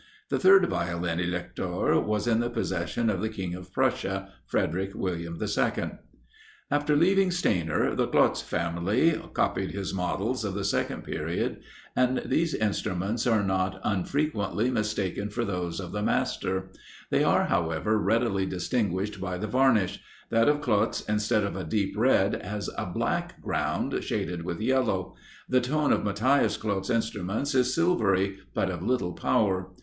The 0.29 0.39
third 0.39 0.65
Violin 0.65 1.19
Elector 1.19 1.99
was 1.99 2.25
in 2.25 2.39
the 2.39 2.49
possession 2.49 3.07
of 3.07 3.21
the 3.21 3.29
King 3.29 3.53
of 3.53 3.71
Prussia, 3.71 4.29
Frederick 4.47 4.93
William 4.95 5.39
II. 5.39 5.91
After 6.71 6.95
leaving 6.95 7.29
Stainer, 7.29 7.93
the 7.95 8.07
Klotz 8.07 8.41
family 8.41 9.21
copied 9.35 9.69
his 9.73 9.93
models 9.93 10.43
of 10.43 10.55
the 10.55 10.63
second 10.63 11.03
period, 11.03 11.59
and 11.95 12.17
these 12.25 12.55
instruments 12.55 13.27
are 13.27 13.43
not 13.43 13.79
unfrequently 13.83 14.71
mistaken 14.71 15.29
for 15.29 15.45
those 15.45 15.79
of 15.79 15.91
the 15.91 16.01
master; 16.01 16.71
they 17.11 17.23
are, 17.23 17.43
however, 17.45 17.99
readily 17.99 18.47
distinguished 18.47 19.21
by 19.21 19.37
the 19.37 19.45
varnish; 19.45 19.99
that 20.31 20.49
of 20.49 20.61
Klotz, 20.61 21.01
instead 21.07 21.43
of 21.43 21.55
a 21.55 21.63
deep 21.63 21.95
red, 21.95 22.43
has 22.43 22.71
a 22.75 22.87
black 22.87 23.39
ground 23.39 24.03
shaded 24.03 24.43
with 24.45 24.59
yellow; 24.61 25.13
the 25.47 25.61
tone 25.61 25.93
of 25.93 26.03
Mathias 26.03 26.57
Klotz' 26.57 26.89
instruments 26.89 27.53
is 27.53 27.71
silvery, 27.75 28.39
but 28.55 28.71
of 28.71 28.81
little 28.81 29.13
power. 29.13 29.69